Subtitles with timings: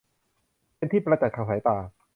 [0.77, 1.77] เป็นที่ประจักษ์ทางสายตา